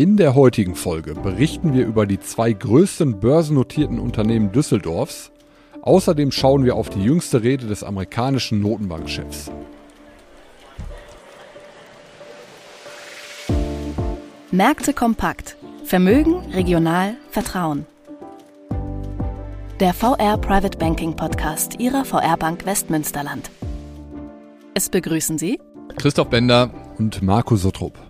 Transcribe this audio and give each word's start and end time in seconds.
In 0.00 0.16
der 0.16 0.34
heutigen 0.34 0.76
Folge 0.76 1.12
berichten 1.12 1.74
wir 1.74 1.84
über 1.84 2.06
die 2.06 2.18
zwei 2.18 2.54
größten 2.54 3.20
börsennotierten 3.20 3.98
Unternehmen 3.98 4.50
Düsseldorfs. 4.50 5.30
Außerdem 5.82 6.32
schauen 6.32 6.64
wir 6.64 6.74
auf 6.76 6.88
die 6.88 7.04
jüngste 7.04 7.42
Rede 7.42 7.66
des 7.66 7.84
amerikanischen 7.84 8.62
Notenbankchefs. 8.62 9.50
Märkte 14.50 14.94
kompakt. 14.94 15.58
Vermögen, 15.84 16.36
regional, 16.54 17.16
Vertrauen. 17.30 17.84
Der 19.80 19.92
VR 19.92 20.38
Private 20.38 20.78
Banking 20.78 21.14
Podcast 21.14 21.78
Ihrer 21.78 22.06
VR 22.06 22.38
Bank 22.38 22.64
Westmünsterland. 22.64 23.50
Es 24.72 24.88
begrüßen 24.88 25.36
Sie 25.36 25.60
Christoph 25.98 26.30
Bender 26.30 26.70
und 26.96 27.20
Marco 27.20 27.56
Sottrup. 27.56 28.09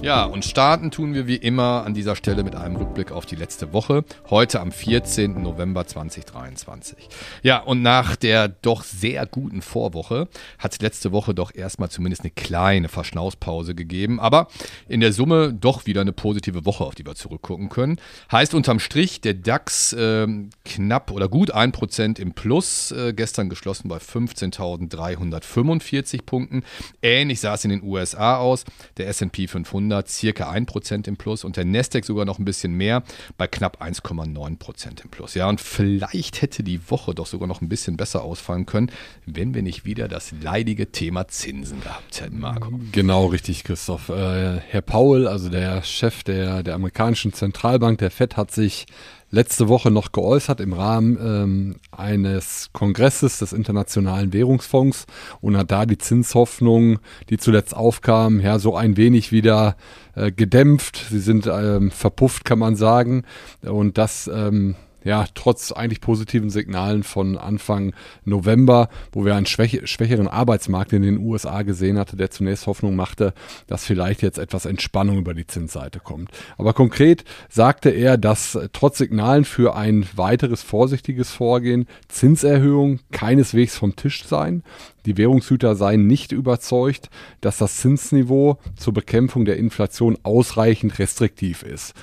Ja, 0.00 0.26
und 0.26 0.44
starten 0.44 0.92
tun 0.92 1.12
wir 1.12 1.26
wie 1.26 1.34
immer 1.34 1.82
an 1.84 1.92
dieser 1.92 2.14
Stelle 2.14 2.44
mit 2.44 2.54
einem 2.54 2.76
Rückblick 2.76 3.10
auf 3.10 3.26
die 3.26 3.34
letzte 3.34 3.72
Woche. 3.72 4.04
Heute 4.30 4.60
am 4.60 4.70
14. 4.70 5.42
November 5.42 5.88
2023. 5.88 7.08
Ja, 7.42 7.58
und 7.58 7.82
nach 7.82 8.14
der 8.14 8.46
doch 8.46 8.84
sehr 8.84 9.26
guten 9.26 9.60
Vorwoche 9.60 10.28
hat 10.60 10.72
es 10.72 10.80
letzte 10.80 11.10
Woche 11.10 11.34
doch 11.34 11.52
erstmal 11.52 11.90
zumindest 11.90 12.22
eine 12.22 12.30
kleine 12.30 12.88
Verschnauspause 12.88 13.74
gegeben. 13.74 14.20
Aber 14.20 14.46
in 14.88 15.00
der 15.00 15.12
Summe 15.12 15.52
doch 15.52 15.86
wieder 15.86 16.02
eine 16.02 16.12
positive 16.12 16.64
Woche, 16.64 16.84
auf 16.84 16.94
die 16.94 17.04
wir 17.04 17.16
zurückgucken 17.16 17.68
können. 17.68 17.96
Heißt 18.30 18.54
unterm 18.54 18.78
Strich, 18.78 19.20
der 19.20 19.34
DAX 19.34 19.94
äh, 19.94 20.28
knapp 20.64 21.10
oder 21.10 21.28
gut 21.28 21.52
1% 21.52 22.20
im 22.20 22.34
Plus. 22.34 22.92
Äh, 22.92 23.14
gestern 23.14 23.48
geschlossen 23.48 23.88
bei 23.88 23.96
15.345 23.96 26.22
Punkten. 26.22 26.62
Ähnlich 27.02 27.40
sah 27.40 27.54
es 27.54 27.64
in 27.64 27.70
den 27.70 27.82
USA 27.82 28.36
aus. 28.36 28.64
Der 28.96 29.08
SP 29.10 29.48
500 29.48 29.87
500 29.88 30.08
circa 30.08 30.50
1% 30.50 31.08
im 31.08 31.16
Plus 31.16 31.44
und 31.44 31.56
der 31.56 31.64
Nasdaq 31.64 32.04
sogar 32.04 32.24
noch 32.24 32.38
ein 32.38 32.44
bisschen 32.44 32.72
mehr 32.72 33.02
bei 33.36 33.46
knapp 33.46 33.82
1,9% 33.82 35.02
im 35.02 35.10
Plus. 35.10 35.34
Ja, 35.34 35.48
und 35.48 35.60
vielleicht 35.60 36.42
hätte 36.42 36.62
die 36.62 36.90
Woche 36.90 37.14
doch 37.14 37.26
sogar 37.26 37.48
noch 37.48 37.60
ein 37.60 37.68
bisschen 37.68 37.96
besser 37.96 38.22
ausfallen 38.22 38.66
können, 38.66 38.90
wenn 39.26 39.54
wir 39.54 39.62
nicht 39.62 39.84
wieder 39.84 40.08
das 40.08 40.32
leidige 40.40 40.92
Thema 40.92 41.28
Zinsen 41.28 41.80
gehabt 41.80 42.20
hätten, 42.20 42.40
Marco. 42.40 42.70
Genau, 42.92 43.26
richtig, 43.26 43.64
Christoph. 43.64 44.08
Äh, 44.08 44.60
Herr 44.60 44.82
Paul, 44.82 45.26
also 45.26 45.48
der 45.48 45.82
Chef 45.82 46.22
der, 46.22 46.62
der 46.62 46.74
amerikanischen 46.74 47.32
Zentralbank, 47.32 47.98
der 47.98 48.10
FED, 48.10 48.36
hat 48.36 48.50
sich 48.50 48.86
letzte 49.30 49.68
Woche 49.68 49.90
noch 49.90 50.12
geäußert 50.12 50.60
im 50.60 50.72
Rahmen 50.72 51.18
ähm, 51.20 51.76
eines 51.90 52.70
Kongresses 52.72 53.38
des 53.38 53.52
Internationalen 53.52 54.32
Währungsfonds 54.32 55.06
und 55.40 55.56
hat 55.56 55.70
da 55.70 55.86
die 55.86 55.98
Zinshoffnungen, 55.98 56.98
die 57.28 57.38
zuletzt 57.38 57.76
aufkamen, 57.76 58.40
ja, 58.40 58.58
so 58.58 58.76
ein 58.76 58.96
wenig 58.96 59.32
wieder 59.32 59.76
äh, 60.14 60.32
gedämpft. 60.32 61.06
Sie 61.10 61.20
sind 61.20 61.46
ähm, 61.46 61.90
verpufft, 61.90 62.44
kann 62.44 62.58
man 62.58 62.76
sagen. 62.76 63.24
Und 63.62 63.98
das 63.98 64.30
ähm, 64.32 64.76
ja, 65.08 65.24
trotz 65.34 65.72
eigentlich 65.72 66.02
positiven 66.02 66.50
Signalen 66.50 67.02
von 67.02 67.38
Anfang 67.38 67.94
November, 68.26 68.90
wo 69.10 69.24
wir 69.24 69.34
einen 69.34 69.46
schwäch 69.46 69.80
schwächeren 69.84 70.28
Arbeitsmarkt 70.28 70.92
in 70.92 71.00
den 71.00 71.16
USA 71.16 71.62
gesehen 71.62 71.96
hatte, 71.98 72.14
der 72.14 72.30
zunächst 72.30 72.66
Hoffnung 72.66 72.94
machte, 72.94 73.32
dass 73.68 73.86
vielleicht 73.86 74.20
jetzt 74.20 74.36
etwas 74.36 74.66
Entspannung 74.66 75.16
über 75.16 75.32
die 75.32 75.46
Zinsseite 75.46 75.98
kommt. 75.98 76.30
Aber 76.58 76.74
konkret 76.74 77.24
sagte 77.48 77.88
er, 77.88 78.18
dass 78.18 78.58
trotz 78.74 78.98
Signalen 78.98 79.46
für 79.46 79.74
ein 79.74 80.06
weiteres 80.14 80.62
vorsichtiges 80.62 81.32
Vorgehen 81.32 81.86
Zinserhöhungen 82.08 83.00
keineswegs 83.10 83.78
vom 83.78 83.96
Tisch 83.96 84.26
seien. 84.26 84.62
Die 85.06 85.16
Währungshüter 85.16 85.74
seien 85.74 86.06
nicht 86.06 86.32
überzeugt, 86.32 87.08
dass 87.40 87.56
das 87.56 87.78
Zinsniveau 87.78 88.58
zur 88.76 88.92
Bekämpfung 88.92 89.46
der 89.46 89.56
Inflation 89.56 90.18
ausreichend 90.22 90.98
restriktiv 90.98 91.62
ist. 91.62 91.94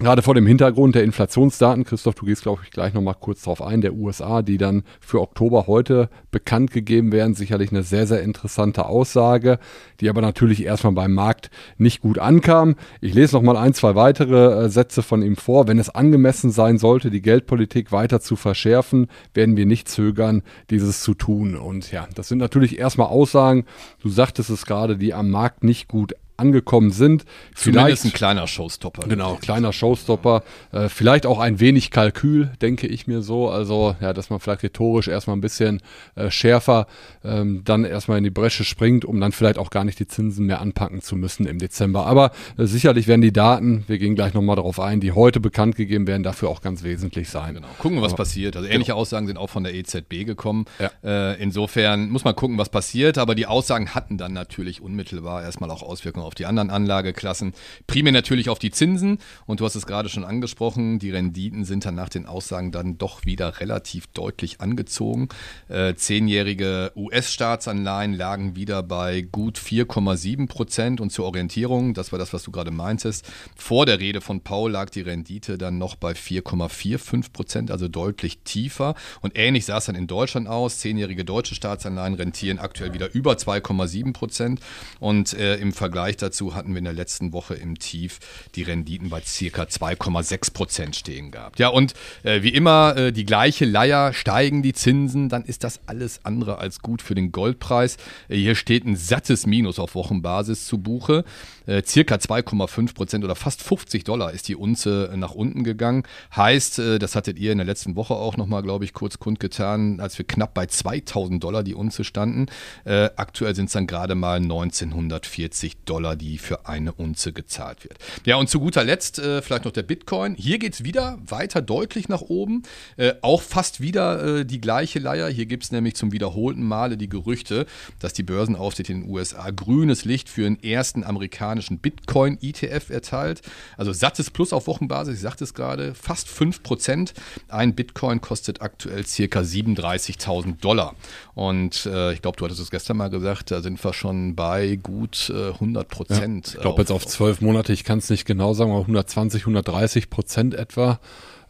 Gerade 0.00 0.22
vor 0.22 0.34
dem 0.34 0.46
Hintergrund 0.46 0.94
der 0.94 1.04
Inflationsdaten, 1.04 1.84
Christoph, 1.84 2.14
du 2.14 2.24
gehst, 2.24 2.40
glaube 2.40 2.62
ich, 2.64 2.70
gleich 2.70 2.94
nochmal 2.94 3.16
kurz 3.20 3.42
drauf 3.42 3.60
ein, 3.60 3.82
der 3.82 3.92
USA, 3.92 4.40
die 4.40 4.56
dann 4.56 4.82
für 4.98 5.20
Oktober 5.20 5.66
heute 5.66 6.08
bekannt 6.30 6.70
gegeben 6.70 7.12
werden, 7.12 7.34
sicherlich 7.34 7.70
eine 7.70 7.82
sehr, 7.82 8.06
sehr 8.06 8.22
interessante 8.22 8.86
Aussage, 8.86 9.58
die 10.00 10.08
aber 10.08 10.22
natürlich 10.22 10.64
erstmal 10.64 10.94
beim 10.94 11.12
Markt 11.12 11.50
nicht 11.76 12.00
gut 12.00 12.18
ankam. 12.18 12.76
Ich 13.02 13.12
lese 13.12 13.36
nochmal 13.36 13.58
ein, 13.58 13.74
zwei 13.74 13.94
weitere 13.94 14.64
äh, 14.64 14.68
Sätze 14.70 15.02
von 15.02 15.20
ihm 15.20 15.36
vor. 15.36 15.68
Wenn 15.68 15.78
es 15.78 15.90
angemessen 15.90 16.50
sein 16.50 16.78
sollte, 16.78 17.10
die 17.10 17.20
Geldpolitik 17.20 17.92
weiter 17.92 18.20
zu 18.20 18.36
verschärfen, 18.36 19.08
werden 19.34 19.58
wir 19.58 19.66
nicht 19.66 19.86
zögern, 19.86 20.42
dieses 20.70 21.02
zu 21.02 21.12
tun. 21.12 21.56
Und 21.56 21.92
ja, 21.92 22.08
das 22.14 22.28
sind 22.28 22.38
natürlich 22.38 22.78
erstmal 22.78 23.08
Aussagen, 23.08 23.66
du 24.02 24.08
sagtest 24.08 24.48
es 24.48 24.64
gerade, 24.64 24.96
die 24.96 25.12
am 25.12 25.28
Markt 25.28 25.62
nicht 25.62 25.88
gut 25.88 26.14
angekommen 26.40 26.90
sind. 26.90 27.24
Zumindest 27.54 27.62
vielleicht 27.64 28.04
ein 28.06 28.12
kleiner 28.12 28.46
Showstopper. 28.46 29.06
Genau, 29.08 29.36
kleiner 29.36 29.72
Showstopper. 29.72 30.42
Äh, 30.72 30.88
vielleicht 30.88 31.26
auch 31.26 31.38
ein 31.38 31.60
wenig 31.60 31.90
Kalkül, 31.90 32.50
denke 32.60 32.86
ich 32.86 33.06
mir 33.06 33.22
so. 33.22 33.48
Also, 33.48 33.94
ja, 34.00 34.12
dass 34.12 34.30
man 34.30 34.40
vielleicht 34.40 34.62
rhetorisch 34.62 35.08
erstmal 35.08 35.36
ein 35.36 35.40
bisschen 35.40 35.80
äh, 36.16 36.30
schärfer 36.30 36.86
ähm, 37.24 37.62
dann 37.64 37.84
erstmal 37.84 38.18
in 38.18 38.24
die 38.24 38.30
Bresche 38.30 38.64
springt, 38.64 39.04
um 39.04 39.20
dann 39.20 39.32
vielleicht 39.32 39.58
auch 39.58 39.70
gar 39.70 39.84
nicht 39.84 39.98
die 39.98 40.06
Zinsen 40.06 40.46
mehr 40.46 40.60
anpacken 40.60 41.02
zu 41.02 41.16
müssen 41.16 41.46
im 41.46 41.58
Dezember. 41.58 42.06
Aber 42.06 42.32
äh, 42.58 42.64
sicherlich 42.64 43.06
werden 43.06 43.20
die 43.20 43.32
Daten, 43.32 43.84
wir 43.86 43.98
gehen 43.98 44.14
gleich 44.14 44.34
nochmal 44.34 44.56
darauf 44.56 44.80
ein, 44.80 45.00
die 45.00 45.12
heute 45.12 45.40
bekannt 45.40 45.76
gegeben 45.76 46.06
werden, 46.06 46.22
dafür 46.22 46.48
auch 46.48 46.62
ganz 46.62 46.82
wesentlich 46.82 47.28
sein. 47.28 47.54
Genau. 47.54 47.68
Gucken 47.78 47.98
wir, 47.98 48.02
was 48.02 48.12
aber, 48.12 48.24
passiert. 48.24 48.56
Also 48.56 48.68
ähnliche 48.68 48.92
genau. 48.92 48.98
Aussagen 49.00 49.26
sind 49.26 49.36
auch 49.36 49.50
von 49.50 49.64
der 49.64 49.74
EZB 49.74 50.24
gekommen. 50.24 50.64
Ja. 50.78 50.90
Äh, 51.04 51.42
insofern 51.42 52.10
muss 52.10 52.24
man 52.24 52.34
gucken, 52.34 52.58
was 52.58 52.68
passiert. 52.68 53.18
Aber 53.18 53.34
die 53.34 53.46
Aussagen 53.46 53.94
hatten 53.94 54.18
dann 54.18 54.32
natürlich 54.32 54.80
unmittelbar 54.80 55.42
erstmal 55.42 55.70
auch 55.70 55.82
Auswirkungen 55.82 56.24
auf 56.24 56.29
die 56.34 56.46
anderen 56.46 56.70
Anlageklassen. 56.70 57.52
Primär 57.86 58.12
natürlich 58.12 58.48
auf 58.48 58.58
die 58.58 58.70
Zinsen 58.70 59.18
und 59.46 59.60
du 59.60 59.64
hast 59.64 59.74
es 59.74 59.86
gerade 59.86 60.08
schon 60.08 60.24
angesprochen, 60.24 60.98
die 60.98 61.10
Renditen 61.10 61.64
sind 61.64 61.84
dann 61.84 61.94
nach 61.94 62.08
den 62.08 62.26
Aussagen 62.26 62.72
dann 62.72 62.98
doch 62.98 63.24
wieder 63.24 63.60
relativ 63.60 64.06
deutlich 64.08 64.60
angezogen. 64.60 65.28
Äh, 65.68 65.94
zehnjährige 65.94 66.92
US-Staatsanleihen 66.96 68.14
lagen 68.14 68.56
wieder 68.56 68.82
bei 68.82 69.22
gut 69.22 69.58
4,7 69.58 70.48
Prozent 70.48 71.00
und 71.00 71.10
zur 71.10 71.26
Orientierung, 71.26 71.94
das 71.94 72.12
war 72.12 72.18
das, 72.18 72.32
was 72.32 72.42
du 72.42 72.50
gerade 72.50 72.70
meintest, 72.70 73.26
vor 73.56 73.86
der 73.86 74.00
Rede 74.00 74.20
von 74.20 74.40
Paul 74.40 74.70
lag 74.72 74.90
die 74.90 75.00
Rendite 75.00 75.58
dann 75.58 75.78
noch 75.78 75.96
bei 75.96 76.12
4,45 76.12 77.32
Prozent, 77.32 77.70
also 77.70 77.88
deutlich 77.88 78.40
tiefer 78.44 78.94
und 79.20 79.36
ähnlich 79.36 79.64
sah 79.64 79.78
es 79.78 79.86
dann 79.86 79.94
in 79.94 80.06
Deutschland 80.06 80.48
aus. 80.48 80.78
Zehnjährige 80.78 81.24
deutsche 81.24 81.54
Staatsanleihen 81.54 82.14
rentieren 82.14 82.58
aktuell 82.58 82.92
wieder 82.92 83.12
über 83.14 83.34
2,7 83.34 84.12
Prozent 84.12 84.60
und 84.98 85.34
äh, 85.34 85.56
im 85.56 85.72
Vergleich 85.72 86.16
dazu 86.22 86.54
hatten 86.54 86.70
wir 86.70 86.78
in 86.78 86.84
der 86.84 86.92
letzten 86.92 87.32
Woche 87.32 87.54
im 87.54 87.78
Tief 87.78 88.18
die 88.54 88.62
Renditen 88.62 89.10
bei 89.10 89.20
circa 89.20 89.62
2,6 89.62 90.52
Prozent 90.52 90.96
stehen 90.96 91.30
gehabt. 91.30 91.58
Ja, 91.58 91.68
und 91.68 91.94
äh, 92.22 92.42
wie 92.42 92.50
immer 92.50 92.96
äh, 92.96 93.12
die 93.12 93.24
gleiche 93.24 93.64
Leier, 93.64 94.12
steigen 94.12 94.62
die 94.62 94.72
Zinsen, 94.72 95.28
dann 95.28 95.44
ist 95.44 95.64
das 95.64 95.80
alles 95.86 96.24
andere 96.24 96.58
als 96.58 96.80
gut 96.80 97.02
für 97.02 97.14
den 97.14 97.32
Goldpreis. 97.32 97.96
Äh, 98.28 98.36
hier 98.36 98.54
steht 98.54 98.84
ein 98.84 98.96
sattes 98.96 99.46
Minus 99.46 99.78
auf 99.78 99.94
Wochenbasis 99.94 100.66
zu 100.66 100.78
Buche. 100.78 101.24
Äh, 101.66 101.82
circa 101.84 102.16
2,5 102.16 102.94
Prozent 102.94 103.24
oder 103.24 103.36
fast 103.36 103.62
50 103.62 104.04
Dollar 104.04 104.32
ist 104.32 104.48
die 104.48 104.56
Unze 104.56 105.12
nach 105.16 105.32
unten 105.32 105.62
gegangen. 105.62 106.02
Heißt, 106.34 106.78
äh, 106.78 106.98
das 106.98 107.14
hattet 107.14 107.38
ihr 107.38 107.52
in 107.52 107.58
der 107.58 107.66
letzten 107.66 107.96
Woche 107.96 108.14
auch 108.14 108.36
nochmal, 108.36 108.62
glaube 108.62 108.84
ich, 108.84 108.92
kurz 108.92 109.18
kundgetan, 109.18 110.00
als 110.00 110.18
wir 110.18 110.26
knapp 110.26 110.54
bei 110.54 110.66
2000 110.66 111.42
Dollar 111.42 111.62
die 111.62 111.74
Unze 111.74 112.04
standen. 112.04 112.46
Äh, 112.84 113.10
aktuell 113.16 113.54
sind 113.54 113.66
es 113.66 113.72
dann 113.72 113.86
gerade 113.86 114.14
mal 114.14 114.36
1940 114.38 115.84
Dollar, 115.84 115.99
die 116.16 116.38
für 116.38 116.66
eine 116.66 116.92
Unze 116.92 117.32
gezahlt 117.32 117.84
wird. 117.84 117.98
Ja, 118.24 118.36
und 118.36 118.48
zu 118.48 118.60
guter 118.60 118.84
Letzt 118.84 119.18
äh, 119.18 119.42
vielleicht 119.42 119.64
noch 119.64 119.72
der 119.72 119.82
Bitcoin. 119.82 120.34
Hier 120.34 120.58
geht 120.58 120.74
es 120.74 120.84
wieder 120.84 121.18
weiter 121.26 121.62
deutlich 121.62 122.08
nach 122.08 122.22
oben. 122.22 122.62
Äh, 122.96 123.14
auch 123.22 123.42
fast 123.42 123.80
wieder 123.80 124.40
äh, 124.40 124.44
die 124.44 124.60
gleiche 124.60 124.98
Leier. 124.98 125.28
Hier 125.28 125.46
gibt 125.46 125.64
es 125.64 125.72
nämlich 125.72 125.94
zum 125.94 126.12
wiederholten 126.12 126.62
Male 126.62 126.96
die 126.96 127.08
Gerüchte, 127.08 127.66
dass 127.98 128.12
die 128.12 128.22
Börsenaufsicht 128.22 128.90
in 128.90 129.02
den 129.02 129.10
USA 129.10 129.50
grünes 129.50 130.04
Licht 130.04 130.28
für 130.28 130.42
den 130.42 130.62
ersten 130.62 131.04
amerikanischen 131.04 131.78
Bitcoin-ETF 131.78 132.90
erteilt. 132.90 133.42
Also 133.76 133.92
sattes 133.92 134.30
Plus 134.30 134.52
auf 134.52 134.66
Wochenbasis, 134.66 135.16
ich 135.16 135.20
sagte 135.20 135.44
es 135.44 135.54
gerade, 135.54 135.94
fast 135.94 136.28
5%. 136.28 137.12
Ein 137.48 137.74
Bitcoin 137.74 138.20
kostet 138.20 138.62
aktuell 138.62 139.06
circa 139.06 139.40
37.000 139.40 140.60
Dollar. 140.60 140.94
Und 141.34 141.86
äh, 141.86 142.12
ich 142.12 142.22
glaube, 142.22 142.36
du 142.36 142.44
hattest 142.44 142.60
es 142.60 142.70
gestern 142.70 142.96
mal 142.96 143.10
gesagt, 143.10 143.50
da 143.50 143.60
sind 143.60 143.82
wir 143.82 143.92
schon 143.92 144.34
bei 144.34 144.76
gut 144.76 145.30
äh, 145.30 145.50
100 145.50 145.89
Prozent. 145.90 146.48
Ja, 146.48 146.54
ich 146.54 146.60
glaube 146.60 146.82
jetzt 146.82 146.90
auf 146.90 147.06
zwölf 147.06 147.40
Monate, 147.40 147.72
ich 147.72 147.84
kann 147.84 147.98
es 147.98 148.10
nicht 148.10 148.24
genau 148.24 148.54
sagen, 148.54 148.70
aber 148.70 148.80
120, 148.80 149.42
130 149.42 150.10
Prozent 150.10 150.54
etwa. 150.54 151.00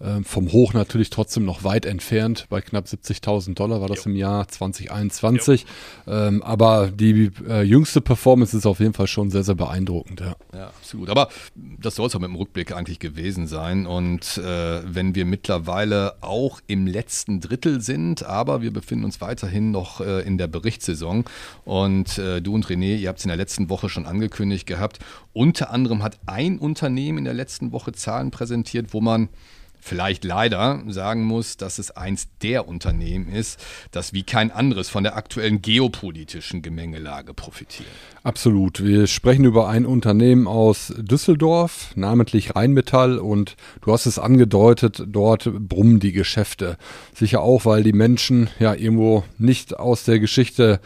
Äh, 0.01 0.23
vom 0.23 0.51
Hoch 0.53 0.73
natürlich 0.73 1.11
trotzdem 1.11 1.45
noch 1.45 1.63
weit 1.63 1.87
entfernt. 1.87 2.47
Bei 2.49 2.61
knapp 2.61 2.87
70.000 2.87 3.55
Dollar 3.55 3.81
war 3.81 3.89
das 3.89 4.05
jo. 4.05 4.11
im 4.11 4.17
Jahr 4.17 4.49
2021. 4.49 5.67
Ähm, 6.07 6.43
aber 6.43 6.91
die 6.91 7.31
äh, 7.47 7.63
jüngste 7.63 8.01
Performance 8.01 8.57
ist 8.57 8.67
auf 8.67 8.81
jeden 8.81 8.95
Fall 8.95 9.07
schon 9.07 9.31
sehr, 9.31 9.45
sehr 9.45 9.55
beeindruckend. 9.55 10.21
Ja, 10.21 10.37
ja 10.55 10.67
absolut. 10.69 11.11
Aber 11.11 11.29
das 11.55 11.97
soll 11.97 12.07
es 12.07 12.15
auch 12.15 12.21
mit 12.21 12.31
dem 12.31 12.37
Rückblick 12.37 12.73
eigentlich 12.73 12.99
gewesen 12.99 13.47
sein. 13.47 13.87
Und 13.87 14.39
äh, 14.39 14.83
wenn 14.85 15.15
wir 15.15 15.25
mittlerweile 15.25 16.15
auch 16.23 16.61
im 16.67 16.87
letzten 16.87 17.41
Drittel 17.41 17.81
sind, 17.81 18.25
aber 18.25 18.63
wir 18.63 18.73
befinden 18.73 19.05
uns 19.05 19.21
weiterhin 19.21 19.71
noch 19.71 20.01
äh, 20.01 20.23
in 20.23 20.39
der 20.39 20.47
Berichtssaison. 20.47 21.25
Und 21.65 22.19
äh, 22.19 22.41
du 22.41 22.55
und 22.55 22.67
René, 22.67 22.97
ihr 22.97 23.09
habt 23.09 23.19
es 23.19 23.25
in 23.25 23.29
der 23.29 23.37
letzten 23.37 23.69
Woche 23.69 23.89
schon 23.89 24.07
angekündigt 24.07 24.67
gehabt. 24.67 24.99
Unter 25.33 25.71
anderem 25.71 26.03
hat 26.03 26.19
ein 26.27 26.59
Unternehmen 26.59 27.19
in 27.19 27.25
der 27.25 27.35
letzten 27.35 27.73
Woche 27.73 27.93
Zahlen 27.93 28.31
präsentiert, 28.31 28.95
wo 28.95 29.01
man 29.01 29.29
vielleicht 29.81 30.25
leider 30.25 30.83
sagen 30.89 31.25
muss, 31.25 31.57
dass 31.57 31.79
es 31.79 31.91
eins 31.91 32.29
der 32.43 32.69
Unternehmen 32.69 33.33
ist, 33.33 33.59
das 33.91 34.13
wie 34.13 34.23
kein 34.23 34.51
anderes 34.51 34.89
von 34.89 35.03
der 35.03 35.17
aktuellen 35.17 35.63
geopolitischen 35.63 36.63
Gemengelage 36.63 37.35
profitiert. 37.35 37.89
Absolut. 38.23 38.85
Wir 38.85 39.07
sprechen 39.07 39.45
über 39.45 39.69
ein 39.69 39.87
Unternehmen 39.87 40.47
aus 40.47 40.93
Düsseldorf, 40.99 41.93
namentlich 41.95 42.55
Rheinmetall 42.55 43.19
und 43.19 43.57
du 43.83 43.93
hast 43.93 44.07
es 44.07 44.19
angedeutet, 44.19 45.03
dort 45.07 45.51
brummen 45.69 46.01
die 46.01 46.13
Geschäfte. 46.13 46.77
Sicher 47.15 47.41
auch, 47.41 47.65
weil 47.65 47.83
die 47.83 47.95
Menschen 47.95 48.51
ja 48.59 48.75
irgendwo 48.75 49.25
nicht 49.39 49.79
aus 49.79 50.05
der 50.05 50.19
Geschichte 50.19 50.81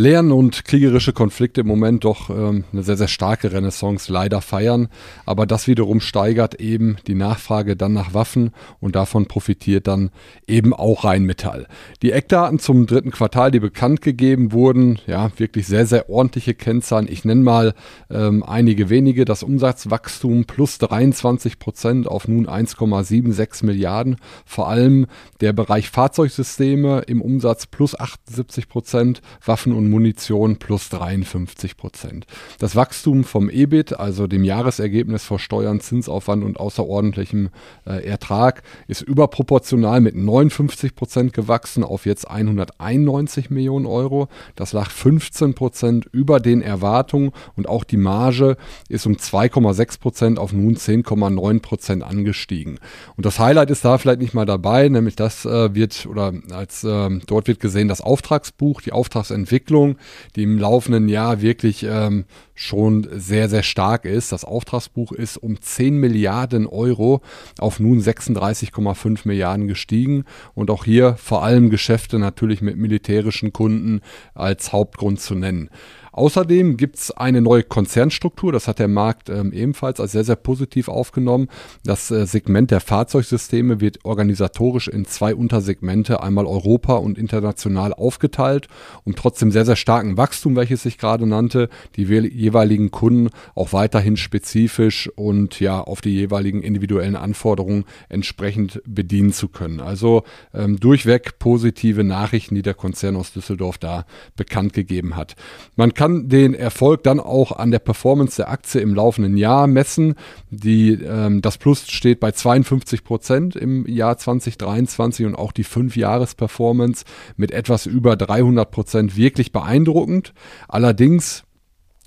lernen 0.00 0.32
und 0.32 0.64
kriegerische 0.64 1.12
Konflikte 1.12 1.60
im 1.60 1.66
Moment 1.66 2.04
doch 2.04 2.30
ähm, 2.30 2.64
eine 2.72 2.82
sehr, 2.82 2.96
sehr 2.96 3.06
starke 3.06 3.52
Renaissance 3.52 4.10
leider 4.10 4.40
feiern. 4.40 4.88
Aber 5.26 5.44
das 5.46 5.66
wiederum 5.66 6.00
steigert 6.00 6.54
eben 6.54 6.96
die 7.06 7.14
Nachfrage 7.14 7.76
dann 7.76 7.92
nach 7.92 8.14
Waffen 8.14 8.52
und 8.80 8.96
davon 8.96 9.26
profitiert 9.26 9.86
dann 9.86 10.10
eben 10.46 10.72
auch 10.72 11.04
Rheinmetall. 11.04 11.66
Die 12.00 12.12
Eckdaten 12.12 12.58
zum 12.58 12.86
dritten 12.86 13.10
Quartal, 13.10 13.50
die 13.50 13.60
bekannt 13.60 14.00
gegeben 14.00 14.52
wurden, 14.52 14.98
ja, 15.06 15.30
wirklich 15.36 15.66
sehr, 15.66 15.84
sehr 15.84 16.08
ordentliche 16.08 16.54
Kennzahlen. 16.54 17.06
Ich 17.10 17.26
nenne 17.26 17.42
mal 17.42 17.74
ähm, 18.08 18.42
einige 18.42 18.88
wenige. 18.88 19.26
Das 19.26 19.42
Umsatzwachstum 19.42 20.46
plus 20.46 20.78
23 20.78 21.58
Prozent 21.58 22.08
auf 22.08 22.26
nun 22.26 22.48
1,76 22.48 23.66
Milliarden. 23.66 24.16
Vor 24.46 24.68
allem 24.68 25.06
der 25.42 25.52
Bereich 25.52 25.90
Fahrzeugsysteme 25.90 27.02
im 27.06 27.20
Umsatz 27.20 27.66
plus 27.66 27.98
78 27.98 28.66
Prozent, 28.66 29.20
Waffen 29.44 29.74
und 29.74 29.89
Munition 29.90 30.56
plus 30.56 30.88
53 30.88 31.76
Prozent. 31.76 32.26
Das 32.58 32.76
Wachstum 32.76 33.24
vom 33.24 33.50
EBIT, 33.50 33.98
also 33.98 34.26
dem 34.26 34.44
Jahresergebnis 34.44 35.24
vor 35.24 35.38
Steuern, 35.38 35.80
Zinsaufwand 35.80 36.44
und 36.44 36.58
außerordentlichem 36.58 37.50
äh, 37.86 38.04
Ertrag, 38.04 38.62
ist 38.88 39.02
überproportional 39.02 40.00
mit 40.00 40.14
59 40.14 40.94
Prozent 40.94 41.32
gewachsen 41.32 41.84
auf 41.84 42.06
jetzt 42.06 42.30
191 42.30 43.50
Millionen 43.50 43.86
Euro. 43.86 44.28
Das 44.54 44.72
lag 44.72 44.90
15 44.90 45.54
Prozent 45.54 46.06
über 46.12 46.40
den 46.40 46.62
Erwartungen 46.62 47.32
und 47.56 47.68
auch 47.68 47.84
die 47.84 47.96
Marge 47.96 48.56
ist 48.88 49.06
um 49.06 49.14
2,6 49.14 50.00
Prozent 50.00 50.38
auf 50.38 50.52
nun 50.52 50.76
10,9 50.76 51.60
Prozent 51.60 52.02
angestiegen. 52.02 52.78
Und 53.16 53.26
das 53.26 53.38
Highlight 53.38 53.70
ist 53.70 53.84
da 53.84 53.98
vielleicht 53.98 54.20
nicht 54.20 54.34
mal 54.34 54.46
dabei, 54.46 54.88
nämlich 54.88 55.16
das 55.16 55.44
äh, 55.44 55.74
wird 55.74 56.06
oder 56.06 56.32
als 56.50 56.84
äh, 56.84 57.18
dort 57.26 57.48
wird 57.48 57.60
gesehen 57.60 57.88
das 57.88 58.00
Auftragsbuch, 58.00 58.80
die 58.80 58.92
Auftragsentwicklung 58.92 59.69
Entwicklung, 59.70 59.96
die 60.34 60.42
im 60.42 60.58
laufenden 60.58 61.08
Jahr 61.08 61.40
wirklich 61.40 61.86
ähm, 61.88 62.24
schon 62.54 63.06
sehr, 63.12 63.48
sehr 63.48 63.62
stark 63.62 64.04
ist. 64.04 64.32
Das 64.32 64.44
Auftragsbuch 64.44 65.12
ist 65.12 65.36
um 65.36 65.60
10 65.60 65.96
Milliarden 65.96 66.66
Euro 66.66 67.20
auf 67.58 67.78
nun 67.78 68.00
36,5 68.00 69.20
Milliarden 69.24 69.68
gestiegen 69.68 70.24
und 70.54 70.70
auch 70.70 70.84
hier 70.84 71.14
vor 71.16 71.44
allem 71.44 71.70
Geschäfte 71.70 72.18
natürlich 72.18 72.60
mit 72.62 72.76
militärischen 72.76 73.52
Kunden 73.52 74.00
als 74.34 74.72
Hauptgrund 74.72 75.20
zu 75.20 75.34
nennen. 75.34 75.70
Außerdem 76.12 76.76
gibt 76.76 76.96
es 76.96 77.10
eine 77.10 77.40
neue 77.40 77.62
Konzernstruktur, 77.62 78.52
das 78.52 78.66
hat 78.66 78.78
der 78.78 78.88
Markt 78.88 79.28
ähm, 79.30 79.52
ebenfalls 79.52 80.00
als 80.00 80.12
sehr, 80.12 80.24
sehr 80.24 80.36
positiv 80.36 80.88
aufgenommen. 80.88 81.48
Das 81.84 82.10
äh, 82.10 82.26
Segment 82.26 82.70
der 82.70 82.80
Fahrzeugsysteme 82.80 83.80
wird 83.80 84.04
organisatorisch 84.04 84.88
in 84.88 85.04
zwei 85.04 85.34
Untersegmente, 85.34 86.22
einmal 86.22 86.46
Europa 86.46 86.94
und 86.94 87.16
international 87.16 87.94
aufgeteilt, 87.94 88.68
um 89.04 89.14
trotzdem 89.14 89.52
sehr, 89.52 89.64
sehr 89.64 89.76
starken 89.76 90.16
Wachstum, 90.16 90.56
welches 90.56 90.84
ich 90.84 90.98
gerade 90.98 91.26
nannte, 91.26 91.68
die 91.96 92.04
jeweiligen 92.04 92.90
Kunden 92.90 93.30
auch 93.54 93.72
weiterhin 93.72 94.16
spezifisch 94.16 95.08
und 95.14 95.60
ja 95.60 95.80
auf 95.80 96.00
die 96.00 96.10
jeweiligen 96.10 96.62
individuellen 96.62 97.16
Anforderungen 97.16 97.84
entsprechend 98.08 98.82
bedienen 98.86 99.32
zu 99.32 99.48
können. 99.48 99.80
Also 99.80 100.24
ähm, 100.52 100.80
durchweg 100.80 101.38
positive 101.38 102.04
Nachrichten, 102.04 102.54
die 102.54 102.62
der 102.62 102.74
Konzern 102.74 103.16
aus 103.16 103.32
Düsseldorf 103.32 103.78
da 103.78 104.06
bekannt 104.36 104.72
gegeben 104.72 105.16
hat. 105.16 105.36
Man 105.76 105.94
kann 106.00 106.30
den 106.30 106.54
Erfolg 106.54 107.02
dann 107.02 107.20
auch 107.20 107.52
an 107.52 107.70
der 107.70 107.78
Performance 107.78 108.36
der 108.38 108.48
Aktie 108.48 108.80
im 108.80 108.94
laufenden 108.94 109.36
Jahr 109.36 109.66
messen. 109.66 110.14
Die, 110.48 110.92
ähm, 110.92 111.42
das 111.42 111.58
Plus 111.58 111.90
steht 111.90 112.20
bei 112.20 112.32
52 112.32 113.04
Prozent 113.04 113.54
im 113.54 113.86
Jahr 113.86 114.16
2023 114.16 115.26
und 115.26 115.34
auch 115.34 115.52
die 115.52 115.66
5-Jahres-Performance 115.66 117.04
mit 117.36 117.50
etwas 117.50 117.84
über 117.84 118.16
300 118.16 118.70
Prozent 118.70 119.14
wirklich 119.18 119.52
beeindruckend. 119.52 120.32
Allerdings 120.68 121.44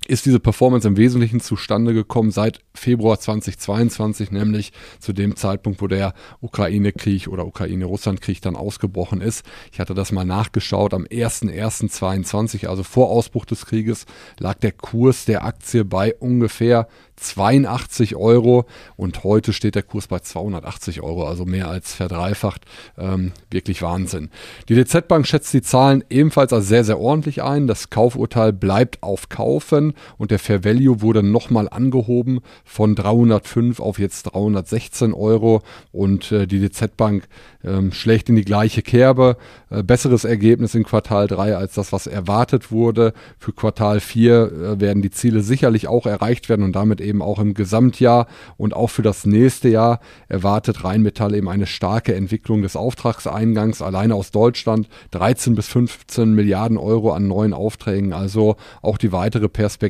ist 0.06 0.26
diese 0.26 0.40
Performance 0.40 0.86
im 0.86 0.96
Wesentlichen 0.96 1.40
zustande 1.40 1.94
gekommen 1.94 2.30
seit 2.30 2.60
Februar 2.74 3.18
2022, 3.18 4.30
nämlich 4.30 4.72
zu 4.98 5.12
dem 5.12 5.36
Zeitpunkt, 5.36 5.80
wo 5.80 5.86
der 5.86 6.12
Ukraine-Krieg 6.40 7.28
oder 7.28 7.46
Ukraine-Russland-Krieg 7.46 8.42
dann 8.42 8.56
ausgebrochen 8.56 9.20
ist. 9.20 9.46
Ich 9.72 9.80
hatte 9.80 9.94
das 9.94 10.12
mal 10.12 10.24
nachgeschaut. 10.24 10.92
Am 10.92 11.04
01.01.22, 11.04 12.66
also 12.66 12.82
vor 12.82 13.10
Ausbruch 13.10 13.46
des 13.46 13.64
Krieges, 13.64 14.04
lag 14.38 14.54
der 14.58 14.72
Kurs 14.72 15.24
der 15.24 15.44
Aktie 15.44 15.84
bei 15.84 16.14
ungefähr 16.14 16.86
82 17.16 18.16
Euro 18.16 18.66
und 18.96 19.24
heute 19.24 19.52
steht 19.52 19.76
der 19.76 19.84
Kurs 19.84 20.08
bei 20.08 20.18
280 20.18 21.00
Euro, 21.00 21.26
also 21.26 21.44
mehr 21.44 21.68
als 21.68 21.94
verdreifacht. 21.94 22.64
Ähm, 22.98 23.32
wirklich 23.50 23.82
Wahnsinn. 23.82 24.30
Die 24.68 24.74
DZ 24.74 25.06
Bank 25.08 25.26
schätzt 25.26 25.54
die 25.54 25.62
Zahlen 25.62 26.04
ebenfalls 26.10 26.52
als 26.52 26.68
sehr, 26.68 26.84
sehr 26.84 26.98
ordentlich 26.98 27.42
ein. 27.42 27.66
Das 27.66 27.90
Kaufurteil 27.90 28.52
bleibt 28.52 29.02
auf 29.02 29.28
Kaufen 29.28 29.93
und 30.18 30.30
der 30.30 30.38
Fair 30.38 30.64
Value 30.64 31.02
wurde 31.02 31.22
nochmal 31.22 31.68
angehoben 31.68 32.40
von 32.64 32.94
305 32.94 33.80
auf 33.80 33.98
jetzt 33.98 34.24
316 34.34 35.12
Euro 35.14 35.62
und 35.92 36.32
äh, 36.32 36.46
die 36.46 36.60
DZ 36.60 36.96
Bank 36.96 37.28
ähm, 37.64 37.92
schlägt 37.92 38.28
in 38.28 38.36
die 38.36 38.44
gleiche 38.44 38.82
Kerbe. 38.82 39.36
Äh, 39.70 39.82
besseres 39.82 40.24
Ergebnis 40.24 40.74
in 40.74 40.84
Quartal 40.84 41.26
3 41.26 41.56
als 41.56 41.74
das, 41.74 41.92
was 41.92 42.06
erwartet 42.06 42.70
wurde. 42.70 43.12
Für 43.38 43.52
Quartal 43.52 44.00
4 44.00 44.34
äh, 44.34 44.80
werden 44.80 45.02
die 45.02 45.10
Ziele 45.10 45.42
sicherlich 45.42 45.88
auch 45.88 46.06
erreicht 46.06 46.48
werden 46.48 46.64
und 46.64 46.74
damit 46.74 47.00
eben 47.00 47.22
auch 47.22 47.38
im 47.38 47.54
Gesamtjahr 47.54 48.26
und 48.56 48.74
auch 48.74 48.88
für 48.88 49.02
das 49.02 49.26
nächste 49.26 49.68
Jahr 49.68 50.00
erwartet 50.28 50.84
Rheinmetall 50.84 51.34
eben 51.34 51.48
eine 51.48 51.66
starke 51.66 52.14
Entwicklung 52.14 52.62
des 52.62 52.76
Auftragseingangs 52.76 53.82
alleine 53.82 54.14
aus 54.14 54.30
Deutschland 54.30 54.88
13 55.12 55.54
bis 55.54 55.68
15 55.68 56.34
Milliarden 56.34 56.76
Euro 56.76 57.12
an 57.12 57.28
neuen 57.28 57.54
Aufträgen. 57.54 58.12
Also 58.12 58.56
auch 58.82 58.98
die 58.98 59.12
weitere 59.12 59.48
Perspektive 59.48 59.83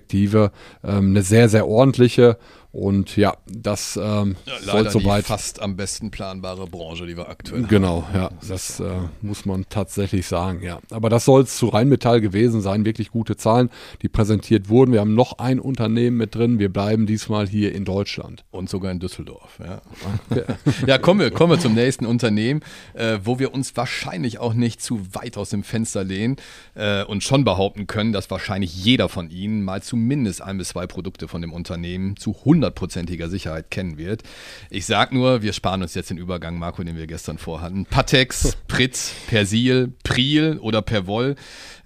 ähm, 0.82 1.10
eine 1.10 1.22
sehr, 1.22 1.48
sehr 1.48 1.66
ordentliche 1.66 2.38
und 2.74 3.16
ja, 3.16 3.36
das 3.46 3.96
ähm, 3.96 4.34
ja, 4.46 4.58
soll 4.60 4.90
soweit. 4.90 5.26
fast 5.26 5.62
am 5.62 5.76
besten 5.76 6.10
planbare 6.10 6.66
Branche, 6.66 7.06
die 7.06 7.16
wir 7.16 7.28
aktuell 7.28 7.62
genau, 7.62 8.02
haben. 8.02 8.12
Genau, 8.12 8.24
ja, 8.24 8.30
das 8.48 8.80
äh, 8.80 8.84
muss 9.22 9.46
man 9.46 9.66
tatsächlich 9.68 10.26
sagen, 10.26 10.60
ja. 10.60 10.80
Aber 10.90 11.08
das 11.08 11.24
soll 11.24 11.42
es 11.42 11.56
zu 11.56 11.68
Rheinmetall 11.68 12.20
gewesen 12.20 12.62
sein, 12.62 12.84
wirklich 12.84 13.12
gute 13.12 13.36
Zahlen, 13.36 13.70
die 14.02 14.08
präsentiert 14.08 14.68
wurden. 14.68 14.92
Wir 14.92 14.98
haben 14.98 15.14
noch 15.14 15.38
ein 15.38 15.60
Unternehmen 15.60 16.16
mit 16.16 16.34
drin, 16.34 16.58
wir 16.58 16.68
bleiben 16.68 17.06
diesmal 17.06 17.46
hier 17.46 17.72
in 17.72 17.84
Deutschland. 17.84 18.44
Und 18.50 18.68
sogar 18.68 18.90
in 18.90 18.98
Düsseldorf, 18.98 19.60
ja. 19.64 19.80
ja, 20.88 20.98
kommen 20.98 21.20
wir, 21.20 21.30
kommen 21.30 21.52
wir 21.52 21.60
zum 21.60 21.74
nächsten 21.74 22.06
Unternehmen, 22.06 22.60
äh, 22.94 23.20
wo 23.22 23.38
wir 23.38 23.54
uns 23.54 23.76
wahrscheinlich 23.76 24.38
auch 24.40 24.52
nicht 24.52 24.82
zu 24.82 25.00
weit 25.14 25.36
aus 25.36 25.50
dem 25.50 25.62
Fenster 25.62 26.02
lehnen 26.02 26.38
äh, 26.74 27.04
und 27.04 27.22
schon 27.22 27.44
behaupten 27.44 27.86
können, 27.86 28.12
dass 28.12 28.32
wahrscheinlich 28.32 28.74
jeder 28.84 29.08
von 29.08 29.30
Ihnen 29.30 29.62
mal 29.62 29.80
zumindest 29.80 30.42
ein 30.42 30.58
bis 30.58 30.70
zwei 30.70 30.88
Produkte 30.88 31.28
von 31.28 31.40
dem 31.40 31.52
Unternehmen 31.52 32.16
zu 32.16 32.34
100 32.36 32.63
hundertprozentiger 32.64 33.28
Sicherheit 33.28 33.70
kennen 33.70 33.98
wird. 33.98 34.22
Ich 34.70 34.86
sage 34.86 35.14
nur, 35.14 35.42
wir 35.42 35.52
sparen 35.52 35.82
uns 35.82 35.94
jetzt 35.94 36.10
den 36.10 36.18
Übergang, 36.18 36.58
Marco, 36.58 36.82
den 36.82 36.96
wir 36.96 37.06
gestern 37.06 37.38
vorhatten. 37.38 37.84
Patex, 37.86 38.56
Pritz, 38.68 39.12
Persil, 39.26 39.92
Priel 40.02 40.58
oder 40.60 40.82
Perwoll. 40.82 41.36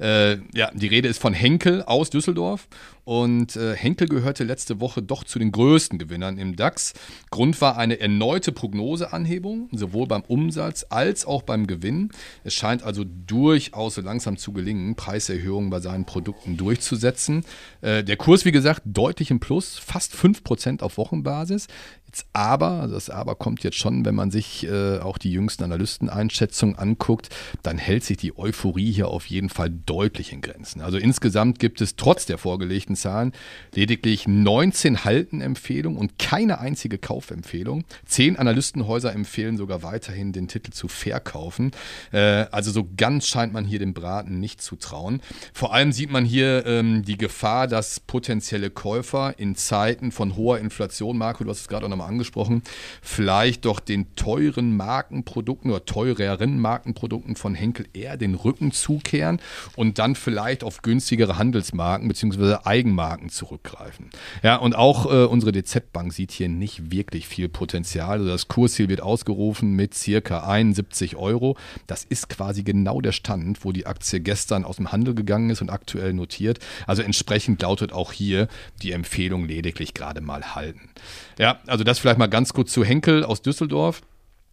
Äh, 0.01 0.39
ja, 0.55 0.71
die 0.73 0.87
Rede 0.87 1.09
ist 1.09 1.21
von 1.21 1.35
Henkel 1.35 1.83
aus 1.83 2.11
Düsseldorf 2.11 2.69
und 3.09 3.57
äh, 3.57 3.75
Henkel 3.75 4.07
gehörte 4.07 4.45
letzte 4.45 4.83
Woche 4.83 5.01
doch 5.01 5.25
zu 5.25 5.39
den 5.39 5.51
größten 5.51 5.99
Gewinnern 5.99 6.37
im 6.37 6.57
DAX. 6.57 6.93
Grund 7.31 7.59
war 7.63 7.79
eine 7.79 7.99
erneute 8.01 8.53
Prognoseanhebung, 8.53 9.71
sowohl 9.73 10.07
beim 10.07 10.21
Umsatz 10.29 10.85
als 10.91 11.25
auch 11.25 11.41
beim 11.41 11.67
Gewinn. 11.67 12.11
Es 12.45 12.53
scheint 12.53 12.83
also 12.83 13.05
durchaus 13.07 13.97
langsam 13.97 14.37
zu 14.37 14.53
gelingen, 14.53 14.95
Preiserhöhungen 14.95 15.71
bei 15.71 15.81
seinen 15.81 16.05
Produkten 16.05 16.59
durchzusetzen. 16.59 17.47
Äh, 17.81 18.05
der 18.05 18.19
Kurs, 18.19 18.45
wie 18.45 18.53
gesagt, 18.53 18.83
deutlich 18.85 19.31
im 19.31 19.41
Plus, 19.41 19.79
fast 19.79 20.15
5% 20.15 20.83
auf 20.83 20.99
Wochenbasis. 20.99 21.67
Jetzt 22.09 22.25
aber, 22.33 22.81
also 22.81 22.95
das 22.95 23.11
aber 23.11 23.35
kommt 23.35 23.63
jetzt 23.65 23.77
schon, 23.77 24.07
wenn 24.07 24.15
man 24.15 24.31
sich 24.31 24.67
äh, 24.67 24.99
auch 24.99 25.19
die 25.19 25.31
jüngsten 25.31 25.65
Analysteneinschätzungen 25.65 26.79
anguckt, 26.79 27.29
dann 27.63 27.77
hält 27.77 28.03
sich 28.03 28.17
die 28.17 28.39
Euphorie 28.39 28.91
hier 28.91 29.09
auf 29.09 29.27
jeden 29.27 29.51
Fall 29.51 29.69
deutlich 29.69 30.33
in 30.33 30.41
Grenzen. 30.41 30.81
Also 30.81 30.97
insgesamt 30.97 31.59
gibt 31.59 31.83
es 31.83 31.97
trotz 31.97 32.25
der 32.25 32.39
vorgelegten 32.39 32.97
Zahlen 32.97 33.33
lediglich 33.75 34.27
19 34.27 35.05
Haltenempfehlungen 35.05 35.99
und 35.99 36.19
keine 36.19 36.61
einzige 36.61 36.97
Kaufempfehlung. 36.97 37.85
Zehn 38.07 38.39
Analystenhäuser 38.39 39.13
empfehlen 39.13 39.59
sogar 39.59 39.83
weiterhin, 39.83 40.33
den 40.33 40.49
Titel 40.49 40.71
zu 40.71 40.89
verkaufen. 40.89 41.73
Äh, 42.11 42.47
also 42.51 42.71
so 42.71 42.89
ganz 42.97 43.27
scheint 43.27 43.53
man 43.53 43.67
hier 43.67 43.81
dem 43.81 43.93
Braten 43.93 44.41
nicht 44.41 44.63
zu 44.63 44.77
trauen. 44.77 45.21
Vor 45.53 45.75
allem 45.75 45.93
sieht 45.93 46.11
man 46.11 46.25
hier 46.25 46.65
ähm, 46.65 47.03
die 47.03 47.19
Gefahr, 47.19 47.67
dass 47.67 48.01
potenzielle 48.01 48.71
Käufer 48.71 49.39
in 49.39 49.57
Zeiten 49.57 50.11
von 50.11 50.37
hoher 50.37 50.59
Inflation, 50.59 51.19
Marco, 51.19 51.45
du 51.45 51.51
hast 51.51 51.61
es 51.61 51.69
gerade 51.69 51.85
auch 51.85 51.91
noch 51.91 51.98
nochmal 51.99 52.09
angesprochen, 52.09 52.63
vielleicht 53.03 53.65
doch 53.65 53.81
den 53.81 54.15
teuren 54.15 54.77
Markenprodukten 54.77 55.71
oder 55.71 55.85
teureren 55.85 56.61
Markenprodukten 56.61 57.37
von 57.37 57.55
Henkel 57.55 57.87
eher 57.93 58.17
den 58.17 58.35
Rücken 58.35 58.73
zukehren 58.73 59.41
und 59.77 59.99
dann 59.99 60.15
vielleicht 60.15 60.65
auf 60.65 60.83
günstigere 60.83 61.39
Handelsmarken 61.39 62.09
bzw. 62.09 62.59
Eigenmarken 62.65 63.29
zurückgreifen. 63.29 64.11
Ja, 64.43 64.57
und 64.57 64.77
auch 64.77 65.07
äh, 65.07 65.25
unsere 65.25 65.53
DZ-Bank 65.53 66.13
sieht 66.13 66.31
hier 66.31 66.49
nicht 66.49 66.93
wirklich 66.93 67.27
viel 67.27 67.49
Potenzial. 67.49 68.19
Also 68.19 68.29
das 68.29 68.49
Kursziel 68.49 68.89
wird 68.89 69.01
ausgerufen 69.01 69.73
mit 69.73 69.95
circa 69.95 70.49
71 70.49 71.17
Euro. 71.17 71.57
Das 71.87 72.05
ist 72.05 72.29
quasi 72.29 72.63
genau 72.63 73.01
der 73.01 73.13
Stand, 73.13 73.65
wo 73.65 73.73
die 73.73 73.87
Aktie 73.87 74.21
gestern 74.21 74.65
aus 74.65 74.77
dem 74.77 74.93
Handel 74.93 75.15
gegangen 75.15 75.51
ist 75.51 75.61
und 75.61 75.71
aktuell 75.71 76.13
notiert. 76.13 76.61
Also 76.87 77.03
entsprechend 77.03 77.61
lautet 77.63 77.93
auch 77.93 78.13
hier 78.13 78.49
die 78.83 78.93
Empfehlung 78.93 79.47
lediglich 79.47 79.95
gerade 79.95 80.21
mal 80.21 80.55
halten. 80.55 80.91
Ja, 81.39 81.61
also 81.67 81.85
das 81.89 81.99
vielleicht 81.99 82.19
mal 82.19 82.29
ganz 82.29 82.53
kurz 82.53 82.73
zu 82.73 82.85
Henkel 82.85 83.25
aus 83.25 83.43
Düsseldorf. 83.43 84.03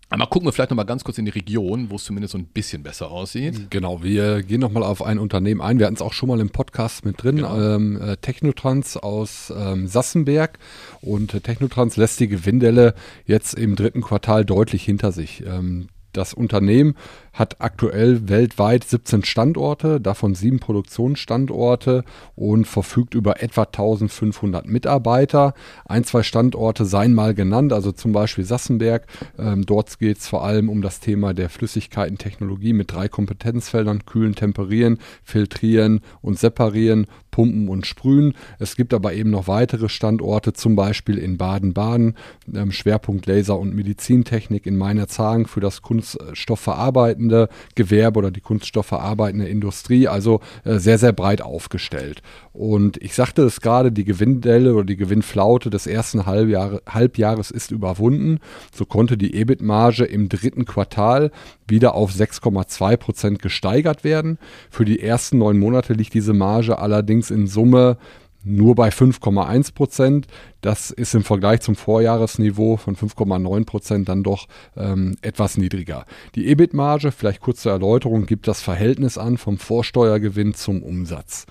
Aber 0.10 0.28
gucken 0.28 0.48
wir 0.48 0.54
vielleicht 0.54 0.70
noch 0.70 0.78
mal 0.78 0.84
ganz 0.84 1.04
kurz 1.04 1.18
in 1.18 1.26
die 1.26 1.32
Region, 1.32 1.90
wo 1.90 1.96
es 1.96 2.04
zumindest 2.04 2.34
so 2.34 2.38
ein 2.38 2.46
bisschen 2.46 2.84
besser 2.84 3.10
aussieht. 3.10 3.72
Genau, 3.72 4.04
wir 4.04 4.44
gehen 4.44 4.62
noch 4.62 4.72
mal 4.72 4.84
auf 4.84 5.02
ein 5.02 5.18
Unternehmen 5.18 5.62
ein. 5.62 5.80
Wir 5.80 5.88
hatten 5.88 5.96
es 5.96 6.02
auch 6.02 6.14
schon 6.14 6.30
mal 6.30 6.40
im 6.40 6.52
Podcast 6.52 7.06
mit 7.06 7.24
drin. 7.24 7.38
Genau. 7.38 7.76
Ähm, 7.76 8.00
äh, 8.00 8.16
Technotrans 8.18 8.98
aus 8.98 9.52
ähm, 9.56 9.88
Sassenberg. 9.88 10.60
Und 11.02 11.34
äh, 11.34 11.42
Technotrans 11.42 11.98
lässt 11.98 12.20
die 12.20 12.28
Gewinndelle 12.28 12.94
jetzt 13.26 13.56
im 13.56 13.76
dritten 13.76 14.02
Quartal 14.02 14.46
deutlich 14.46 14.84
hinter 14.84 15.12
sich. 15.12 15.44
Ähm, 15.46 15.88
das 16.18 16.34
Unternehmen 16.34 16.96
hat 17.34 17.60
aktuell 17.60 18.30
weltweit 18.30 18.86
17 18.86 19.26
Standorte, 19.26 20.00
davon 20.00 20.36
sieben 20.36 20.60
Produktionsstandorte 20.60 22.04
und 22.36 22.66
verfügt 22.66 23.14
über 23.14 23.44
etwa 23.44 23.64
1500 23.64 24.68
Mitarbeiter. 24.68 25.54
Ein, 25.86 26.06
zwei 26.06 26.24
Standorte 26.24 26.86
seien 26.86 27.14
mal 27.14 27.34
genannt, 27.34 27.74
also 27.74 27.92
zum 27.92 28.14
Beispiel 28.14 28.46
Sassenberg. 28.46 29.06
Ähm, 29.38 29.66
dort 29.66 30.00
geht 30.00 30.18
es 30.18 30.28
vor 30.28 30.46
allem 30.46 30.70
um 30.70 30.82
das 30.82 31.02
Thema 31.02 31.34
der 31.34 31.50
Flüssigkeitentechnologie 31.50 32.74
mit 32.74 32.94
drei 32.94 33.10
Kompetenzfeldern, 33.10 34.06
kühlen, 34.06 34.36
temperieren, 34.36 35.00
filtrieren 35.24 36.02
und 36.22 36.40
separieren, 36.40 37.08
pumpen 37.36 37.68
und 37.68 37.86
sprühen. 37.86 38.34
Es 38.60 38.78
gibt 38.78 38.94
aber 38.94 39.12
eben 39.12 39.30
noch 39.30 39.50
weitere 39.50 39.90
Standorte, 39.90 40.54
zum 40.54 40.78
Beispiel 40.78 41.18
in 41.18 41.36
Baden-Baden, 41.36 42.16
ähm, 42.56 42.72
Schwerpunkt 42.72 43.26
Laser- 43.26 43.60
und 43.60 43.76
Medizintechnik 43.76 44.66
in 44.66 44.78
Meinerzhagen 44.78 45.46
für 45.46 45.60
das 45.60 45.82
kunststoffverarbeitende 45.82 47.50
Gewerbe 47.76 48.20
oder 48.20 48.32
die 48.32 48.40
kunststoffverarbeitende 48.40 49.50
Industrie, 49.50 50.08
also 50.08 50.40
äh, 50.64 50.78
sehr, 50.78 50.98
sehr 50.98 51.12
breit 51.12 51.42
aufgestellt. 51.42 52.22
Und 52.54 52.96
ich 53.04 53.14
sagte 53.14 53.42
es 53.42 53.60
gerade, 53.60 53.92
die 53.92 54.06
Gewinndelle 54.06 54.74
oder 54.74 54.86
die 54.86 54.96
Gewinnflaute 54.96 55.70
des 55.70 55.88
ersten 55.88 56.26
Halbjahre, 56.26 56.84
Halbjahres 56.88 57.52
ist 57.52 57.72
überwunden. 57.72 58.40
So 58.74 58.86
konnte 58.86 59.18
die 59.18 59.36
EBIT-Marge 59.36 60.06
im 60.06 60.30
dritten 60.30 60.64
Quartal 60.64 61.32
wieder 61.68 61.96
auf 61.96 62.12
6,2 62.12 62.98
Prozent 62.98 63.42
gesteigert 63.42 64.04
werden. 64.04 64.38
Für 64.70 64.86
die 64.86 65.02
ersten 65.02 65.38
neun 65.38 65.60
Monate 65.60 65.94
liegt 65.94 66.14
diese 66.14 66.34
Marge 66.34 66.80
allerdings 66.80 67.32
in 67.32 67.48
Summe 67.48 67.98
nur 68.46 68.76
bei 68.76 68.90
5,1 68.90 69.74
Prozent. 69.74 70.28
Das 70.62 70.92
ist 70.92 71.16
im 71.16 71.24
Vergleich 71.24 71.62
zum 71.62 71.76
Vorjahresniveau 71.76 72.78
von 72.78 72.96
5,9 72.96 73.66
Prozent 73.66 74.10
dann 74.10 74.24
doch 74.24 74.48
ähm, 74.78 75.18
etwas 75.22 75.58
niedriger. 75.58 76.06
Die 76.36 76.48
EBIT-Marge, 76.48 77.12
vielleicht 77.12 77.42
kurz 77.42 77.62
zur 77.62 77.72
Erläuterung, 77.72 78.26
gibt 78.26 78.48
das 78.48 78.62
Verhältnis 78.62 79.18
an 79.18 79.38
vom 79.38 79.58
Vorsteuergewinn 79.58 80.54
zum 80.54 80.84
Umsatz. 80.84 81.48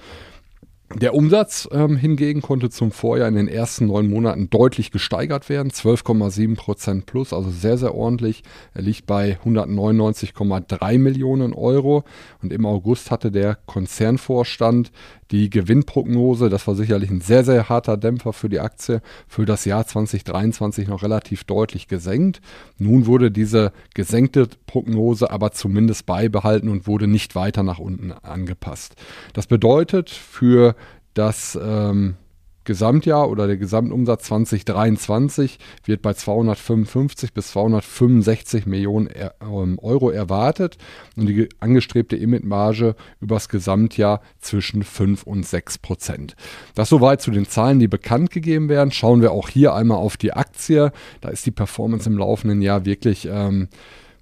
Der 0.94 1.12
Umsatz 1.12 1.68
ähm, 1.72 1.96
hingegen 1.96 2.40
konnte 2.40 2.70
zum 2.70 2.92
Vorjahr 2.92 3.26
in 3.26 3.34
den 3.34 3.48
ersten 3.48 3.86
neun 3.86 4.08
Monaten 4.08 4.48
deutlich 4.48 4.92
gesteigert 4.92 5.48
werden, 5.48 5.72
12,7 5.72 6.54
Prozent 6.54 7.06
plus, 7.06 7.32
also 7.32 7.50
sehr, 7.50 7.78
sehr 7.78 7.96
ordentlich. 7.96 8.44
Er 8.74 8.82
liegt 8.82 9.04
bei 9.04 9.36
199,3 9.44 10.98
Millionen 10.98 11.52
Euro 11.52 12.04
und 12.42 12.52
im 12.52 12.64
August 12.64 13.10
hatte 13.10 13.32
der 13.32 13.56
Konzernvorstand 13.66 14.92
die 15.30 15.50
Gewinnprognose, 15.50 16.48
das 16.48 16.66
war 16.68 16.76
sicherlich 16.76 17.10
ein 17.10 17.20
sehr, 17.20 17.42
sehr 17.42 17.68
harter 17.68 17.96
Dämpfer 17.96 18.32
für 18.32 18.48
die 18.48 18.60
Aktie, 18.60 19.00
für 19.26 19.46
das 19.46 19.64
Jahr 19.64 19.84
2023 19.84 20.86
noch 20.86 21.02
relativ 21.02 21.42
deutlich 21.42 21.88
gesenkt. 21.88 22.40
Nun 22.78 23.06
wurde 23.06 23.32
diese 23.32 23.72
gesenkte 23.94 24.48
Prognose 24.66 25.30
aber 25.32 25.50
zumindest 25.50 26.06
beibehalten 26.06 26.68
und 26.68 26.86
wurde 26.86 27.08
nicht 27.08 27.34
weiter 27.34 27.64
nach 27.64 27.80
unten 27.80 28.12
angepasst. 28.12 28.94
Das 29.32 29.48
bedeutet 29.48 30.10
für 30.10 30.76
das 31.14 31.58
ähm, 31.60 32.16
Gesamtjahr 32.64 33.28
oder 33.28 33.46
der 33.46 33.58
Gesamtumsatz 33.58 34.24
2023 34.24 35.58
wird 35.84 36.02
bei 36.02 36.14
255 36.14 37.32
bis 37.34 37.48
265 37.48 38.66
Millionen 38.66 39.10
ähm, 39.40 39.78
Euro 39.80 40.10
erwartet 40.10 40.78
und 41.16 41.26
die 41.26 41.48
angestrebte 41.60 42.16
EBIT-Marge 42.16 42.96
übers 43.20 43.48
Gesamtjahr 43.48 44.22
zwischen 44.40 44.82
5 44.82 45.24
und 45.24 45.46
6 45.46 45.78
Prozent. 45.78 46.36
Das 46.74 46.88
soweit 46.88 47.20
zu 47.20 47.30
den 47.30 47.46
Zahlen, 47.46 47.78
die 47.78 47.88
bekannt 47.88 48.30
gegeben 48.30 48.68
werden. 48.68 48.90
Schauen 48.90 49.20
wir 49.20 49.32
auch 49.32 49.48
hier 49.48 49.74
einmal 49.74 49.98
auf 49.98 50.16
die 50.16 50.32
Aktie. 50.32 50.90
Da 51.20 51.28
ist 51.28 51.44
die 51.44 51.50
Performance 51.50 52.08
im 52.08 52.16
laufenden 52.16 52.62
Jahr 52.62 52.86
wirklich 52.86 53.28
ähm, 53.30 53.68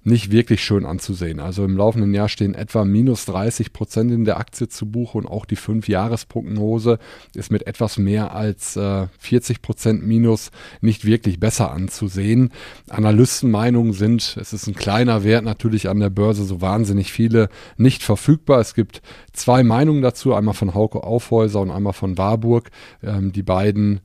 nicht 0.03 0.31
wirklich 0.31 0.63
schön 0.63 0.85
anzusehen. 0.85 1.39
Also 1.39 1.63
im 1.63 1.77
laufenden 1.77 2.13
Jahr 2.13 2.29
stehen 2.29 2.55
etwa 2.55 2.83
minus 2.85 3.25
30 3.25 3.73
Prozent 3.73 4.11
in 4.11 4.25
der 4.25 4.37
Aktie 4.37 4.67
zu 4.67 4.85
Buche 4.85 5.17
und 5.17 5.25
auch 5.27 5.45
die 5.45 5.57
5-Jahres-Prognose 5.57 6.99
ist 7.33 7.51
mit 7.51 7.67
etwas 7.67 7.97
mehr 7.97 8.35
als 8.35 8.75
äh, 8.75 9.07
40 9.19 9.61
Prozent 9.61 10.05
minus 10.05 10.51
nicht 10.81 11.05
wirklich 11.05 11.39
besser 11.39 11.71
anzusehen. 11.71 12.51
Analystenmeinungen 12.89 13.93
sind, 13.93 14.37
es 14.39 14.53
ist 14.53 14.67
ein 14.67 14.75
kleiner 14.75 15.23
Wert 15.23 15.45
natürlich 15.45 15.89
an 15.89 15.99
der 15.99 16.09
Börse, 16.09 16.43
so 16.43 16.61
wahnsinnig 16.61 17.11
viele 17.11 17.49
nicht 17.77 18.03
verfügbar. 18.03 18.59
Es 18.59 18.75
gibt 18.75 19.01
zwei 19.31 19.63
Meinungen 19.63 20.01
dazu, 20.01 20.33
einmal 20.33 20.53
von 20.53 20.73
Hauke 20.73 21.03
Aufhäuser 21.03 21.61
und 21.61 21.71
einmal 21.71 21.93
von 21.93 22.17
Warburg. 22.17 22.71
Ähm, 23.01 23.31
die 23.31 23.43
beiden 23.43 24.01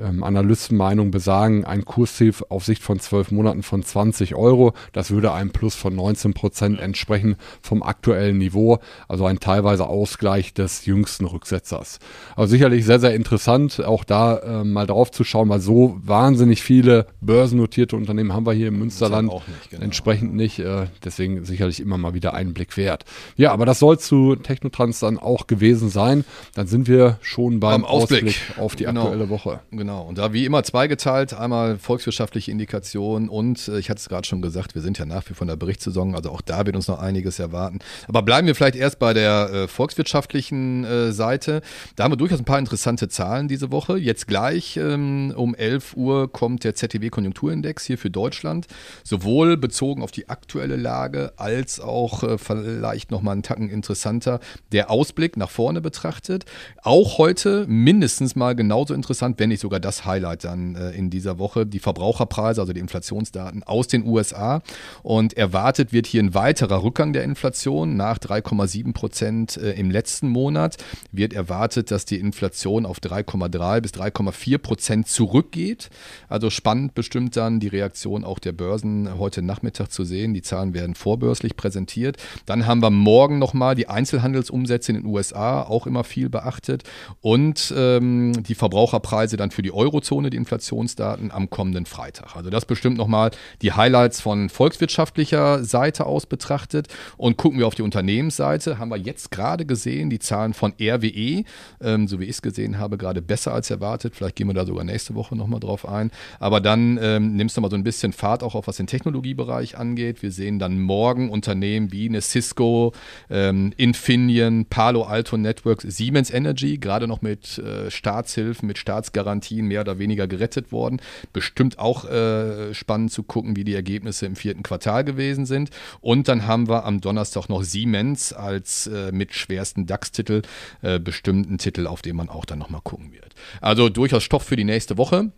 ähm, 0.00 0.22
Analystenmeinung 0.22 1.10
besagen, 1.10 1.64
ein 1.64 1.84
Kursziel 1.84 2.34
auf 2.48 2.64
Sicht 2.64 2.82
von 2.82 2.98
zwölf 3.00 3.30
Monaten 3.30 3.62
von 3.62 3.82
20 3.82 4.34
Euro. 4.34 4.72
Das 4.92 5.10
würde 5.10 5.32
einem 5.32 5.50
Plus 5.50 5.74
von 5.74 5.94
19 5.94 6.34
Prozent 6.34 6.80
entsprechen 6.80 7.36
vom 7.62 7.82
aktuellen 7.82 8.38
Niveau, 8.38 8.78
also 9.08 9.26
ein 9.26 9.40
teilweise 9.40 9.86
Ausgleich 9.86 10.54
des 10.54 10.86
jüngsten 10.86 11.24
Rücksetzers. 11.24 11.98
Also 12.34 12.50
sicherlich 12.50 12.84
sehr, 12.84 13.00
sehr 13.00 13.14
interessant, 13.14 13.84
auch 13.84 14.04
da 14.04 14.38
äh, 14.38 14.64
mal 14.64 14.86
drauf 14.86 15.10
zu 15.10 15.24
schauen, 15.24 15.48
weil 15.48 15.60
so 15.60 15.96
wahnsinnig 16.02 16.62
viele 16.62 17.06
börsennotierte 17.20 17.96
Unternehmen 17.96 18.32
haben 18.32 18.46
wir 18.46 18.52
hier 18.52 18.68
im 18.68 18.78
Münsterland 18.78 19.32
nicht, 19.32 19.70
genau. 19.70 19.84
entsprechend 19.84 20.34
nicht. 20.34 20.58
Äh, 20.58 20.86
deswegen 21.04 21.44
sicherlich 21.44 21.80
immer 21.80 21.98
mal 21.98 22.14
wieder 22.14 22.34
einen 22.34 22.54
Blick 22.54 22.76
wert. 22.76 23.04
Ja, 23.36 23.52
aber 23.52 23.66
das 23.66 23.78
soll 23.78 23.98
zu 23.98 24.36
Technotrans 24.36 25.00
dann 25.00 25.18
auch 25.18 25.46
gewesen 25.46 25.88
sein. 25.88 26.24
Dann 26.54 26.66
sind 26.66 26.88
wir 26.88 27.18
schon 27.20 27.60
beim, 27.60 27.84
Ausblick. 27.84 28.24
Ausblick. 28.24 28.58
auf 28.58 28.76
die 28.76 28.84
genau. 28.84 29.02
aktuelle 29.02 29.28
Woche. 29.28 29.60
Genau. 29.70 29.85
Genau, 29.86 30.02
und 30.02 30.18
da 30.18 30.32
wie 30.32 30.44
immer 30.44 30.64
zweigeteilt, 30.64 31.32
einmal 31.32 31.78
volkswirtschaftliche 31.78 32.50
Indikation 32.50 33.28
und 33.28 33.68
äh, 33.68 33.78
ich 33.78 33.88
hatte 33.88 34.00
es 34.00 34.08
gerade 34.08 34.26
schon 34.26 34.42
gesagt, 34.42 34.74
wir 34.74 34.82
sind 34.82 34.98
ja 34.98 35.06
nach 35.06 35.22
wie 35.30 35.34
vor 35.34 35.42
in 35.44 35.48
der 35.48 35.54
Berichtssaison, 35.54 36.16
also 36.16 36.32
auch 36.32 36.40
da 36.40 36.66
wird 36.66 36.74
uns 36.74 36.88
noch 36.88 36.98
einiges 36.98 37.38
erwarten. 37.38 37.78
Aber 38.08 38.22
bleiben 38.22 38.48
wir 38.48 38.56
vielleicht 38.56 38.74
erst 38.74 38.98
bei 38.98 39.14
der 39.14 39.48
äh, 39.52 39.68
volkswirtschaftlichen 39.68 40.82
äh, 40.82 41.12
Seite. 41.12 41.60
Da 41.94 42.02
haben 42.02 42.10
wir 42.10 42.16
durchaus 42.16 42.40
ein 42.40 42.44
paar 42.44 42.58
interessante 42.58 43.08
Zahlen 43.08 43.46
diese 43.46 43.70
Woche. 43.70 43.96
Jetzt 43.96 44.26
gleich 44.26 44.76
ähm, 44.76 45.32
um 45.36 45.54
11 45.54 45.96
Uhr 45.96 46.32
kommt 46.32 46.64
der 46.64 46.74
ZTW-Konjunkturindex 46.74 47.84
hier 47.84 47.96
für 47.96 48.10
Deutschland, 48.10 48.66
sowohl 49.04 49.56
bezogen 49.56 50.02
auf 50.02 50.10
die 50.10 50.28
aktuelle 50.28 50.74
Lage 50.74 51.32
als 51.36 51.78
auch 51.78 52.24
äh, 52.24 52.38
vielleicht 52.38 53.12
nochmal 53.12 53.34
einen 53.34 53.44
Tacken 53.44 53.70
interessanter 53.70 54.40
der 54.72 54.90
Ausblick 54.90 55.36
nach 55.36 55.50
vorne 55.50 55.80
betrachtet. 55.80 56.44
Auch 56.82 57.18
heute 57.18 57.66
mindestens 57.68 58.34
mal 58.34 58.56
genauso 58.56 58.92
interessant, 58.92 59.38
wenn 59.38 59.50
nicht 59.50 59.60
sogar 59.60 59.75
sogar 59.76 59.80
das 59.80 60.04
Highlight 60.04 60.44
dann 60.44 60.74
äh, 60.74 60.90
in 60.90 61.10
dieser 61.10 61.38
Woche. 61.38 61.66
Die 61.66 61.78
Verbraucherpreise, 61.78 62.60
also 62.60 62.72
die 62.72 62.80
Inflationsdaten 62.80 63.62
aus 63.62 63.88
den 63.88 64.06
USA. 64.06 64.62
Und 65.02 65.36
erwartet 65.36 65.92
wird 65.92 66.06
hier 66.06 66.22
ein 66.22 66.34
weiterer 66.34 66.82
Rückgang 66.82 67.12
der 67.12 67.24
Inflation 67.24 67.96
nach 67.96 68.18
3,7 68.18 68.92
Prozent 68.92 69.56
äh, 69.56 69.72
im 69.72 69.90
letzten 69.90 70.28
Monat. 70.28 70.76
Wird 71.12 71.32
erwartet, 71.32 71.90
dass 71.90 72.04
die 72.04 72.18
Inflation 72.18 72.86
auf 72.86 72.98
3,3 72.98 73.80
bis 73.80 73.92
3,4 73.92 74.58
Prozent 74.58 75.08
zurückgeht. 75.08 75.90
Also 76.28 76.50
spannend 76.50 76.94
bestimmt 76.94 77.36
dann 77.36 77.60
die 77.60 77.68
Reaktion 77.68 78.24
auch 78.24 78.38
der 78.38 78.52
Börsen 78.52 79.18
heute 79.18 79.42
Nachmittag 79.42 79.90
zu 79.90 80.04
sehen. 80.04 80.32
Die 80.34 80.42
Zahlen 80.42 80.74
werden 80.74 80.94
vorbörslich 80.94 81.56
präsentiert. 81.56 82.16
Dann 82.46 82.66
haben 82.66 82.80
wir 82.80 82.90
morgen 82.90 83.38
nochmal 83.38 83.74
die 83.74 83.88
Einzelhandelsumsätze 83.88 84.92
in 84.92 85.02
den 85.02 85.06
USA, 85.06 85.62
auch 85.62 85.86
immer 85.86 86.04
viel 86.04 86.28
beachtet. 86.28 86.84
Und 87.20 87.74
ähm, 87.76 88.42
die 88.44 88.54
Verbraucherpreise 88.54 89.36
dann 89.36 89.50
für 89.50 89.62
die 89.65 89.65
Eurozone, 89.70 90.30
die 90.30 90.36
Inflationsdaten 90.36 91.30
am 91.30 91.50
kommenden 91.50 91.86
Freitag. 91.86 92.36
Also 92.36 92.50
das 92.50 92.64
bestimmt 92.64 92.96
nochmal 92.98 93.30
die 93.62 93.72
Highlights 93.72 94.20
von 94.20 94.48
volkswirtschaftlicher 94.48 95.64
Seite 95.64 96.06
aus 96.06 96.26
betrachtet. 96.26 96.88
Und 97.16 97.36
gucken 97.36 97.58
wir 97.58 97.66
auf 97.66 97.74
die 97.74 97.82
Unternehmensseite, 97.82 98.78
haben 98.78 98.90
wir 98.90 98.96
jetzt 98.96 99.30
gerade 99.30 99.66
gesehen, 99.66 100.10
die 100.10 100.18
Zahlen 100.18 100.54
von 100.54 100.74
RWE, 100.80 101.44
ähm, 101.80 102.08
so 102.08 102.20
wie 102.20 102.24
ich 102.24 102.30
es 102.30 102.42
gesehen 102.42 102.78
habe, 102.78 102.98
gerade 102.98 103.22
besser 103.22 103.52
als 103.52 103.70
erwartet. 103.70 104.14
Vielleicht 104.14 104.36
gehen 104.36 104.46
wir 104.46 104.54
da 104.54 104.66
sogar 104.66 104.84
nächste 104.84 105.14
Woche 105.14 105.36
nochmal 105.36 105.60
drauf 105.60 105.88
ein. 105.88 106.10
Aber 106.38 106.60
dann 106.60 106.98
ähm, 107.00 107.36
nimmst 107.36 107.56
du 107.56 107.60
mal 107.60 107.70
so 107.70 107.76
ein 107.76 107.84
bisschen 107.84 108.12
Fahrt 108.12 108.42
auch 108.42 108.54
auf, 108.54 108.66
was 108.66 108.76
den 108.76 108.86
Technologiebereich 108.86 109.78
angeht. 109.78 110.22
Wir 110.22 110.30
sehen 110.30 110.58
dann 110.58 110.80
morgen 110.80 111.30
Unternehmen 111.30 111.92
wie 111.92 112.08
eine 112.08 112.20
Cisco, 112.20 112.92
ähm, 113.30 113.72
Infineon, 113.76 114.66
Palo 114.66 115.04
Alto 115.04 115.36
Networks, 115.36 115.84
Siemens 115.84 116.30
Energy, 116.30 116.78
gerade 116.78 117.06
noch 117.06 117.22
mit 117.22 117.58
äh, 117.58 117.90
Staatshilfen, 117.90 118.66
mit 118.66 118.78
Staatsgarantien 118.78 119.45
mehr 119.50 119.80
oder 119.82 119.98
weniger 119.98 120.26
gerettet 120.26 120.72
worden. 120.72 121.00
Bestimmt 121.32 121.78
auch 121.78 122.04
äh, 122.04 122.74
spannend 122.74 123.12
zu 123.12 123.22
gucken, 123.22 123.56
wie 123.56 123.64
die 123.64 123.74
Ergebnisse 123.74 124.26
im 124.26 124.36
vierten 124.36 124.62
Quartal 124.62 125.04
gewesen 125.04 125.46
sind. 125.46 125.70
Und 126.00 126.28
dann 126.28 126.46
haben 126.46 126.68
wir 126.68 126.84
am 126.84 127.00
Donnerstag 127.00 127.48
noch 127.48 127.62
Siemens 127.62 128.32
als 128.32 128.86
äh, 128.86 129.12
mit 129.12 129.34
schwersten 129.34 129.86
DAX-Titel, 129.86 130.42
äh, 130.82 130.98
bestimmten 130.98 131.58
Titel, 131.58 131.86
auf 131.86 132.02
den 132.02 132.16
man 132.16 132.28
auch 132.28 132.44
dann 132.44 132.58
nochmal 132.58 132.80
gucken 132.82 133.12
wird. 133.12 133.34
Also 133.60 133.88
durchaus 133.88 134.22
Stoff 134.22 134.42
für 134.42 134.56
die 134.56 134.64
nächste 134.64 134.96
Woche. 134.96 135.30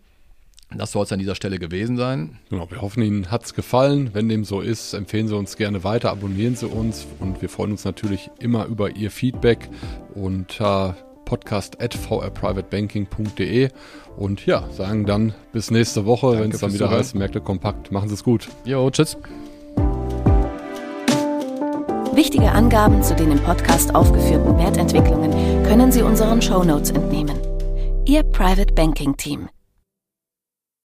Das 0.75 0.91
soll 0.91 1.03
es 1.03 1.11
an 1.11 1.17
dieser 1.17 1.33
Stelle 1.33 1.57
gewesen 1.57 1.97
sein. 1.97 2.37
Genau, 2.49 2.69
wir 2.69 2.81
hoffen, 2.81 3.01
Ihnen 3.01 3.31
hat 3.31 3.43
es 3.43 3.55
gefallen. 3.55 4.11
Wenn 4.13 4.29
dem 4.29 4.43
so 4.43 4.61
ist, 4.61 4.93
empfehlen 4.93 5.27
Sie 5.27 5.35
uns 5.35 5.57
gerne 5.57 5.83
weiter, 5.83 6.11
abonnieren 6.11 6.55
Sie 6.55 6.67
uns 6.67 7.07
und 7.19 7.41
wir 7.41 7.49
freuen 7.49 7.71
uns 7.71 7.85
natürlich 7.85 8.29
immer 8.39 8.65
über 8.65 8.95
Ihr 8.95 9.09
Feedback 9.09 9.67
unter 10.13 10.95
podcast.vrprivatebanking.de 11.29 13.69
und 14.17 14.45
ja, 14.47 14.63
sagen 14.71 15.05
dann 15.05 15.35
bis 15.53 15.69
nächste 15.69 16.07
Woche, 16.07 16.39
wenn 16.39 16.51
es 16.51 16.59
dann 16.59 16.73
wieder 16.73 16.89
heißt, 16.89 17.13
Märkte 17.13 17.39
kompakt. 17.39 17.91
Machen 17.91 18.09
Sie 18.09 18.15
es 18.15 18.23
gut. 18.23 18.49
Jo, 18.65 18.89
tschüss. 18.89 19.15
Wichtige 22.13 22.51
Angaben 22.51 23.03
zu 23.03 23.15
den 23.15 23.31
im 23.31 23.39
Podcast 23.39 23.93
aufgeführten 23.93 24.57
Wertentwicklungen 24.57 25.31
können 25.63 25.91
Sie 25.91 26.01
unseren 26.01 26.41
Shownotes 26.41 26.89
entnehmen. 26.89 27.37
Ihr 28.05 28.23
Private 28.23 28.73
Banking 28.73 29.15
Team 29.15 29.49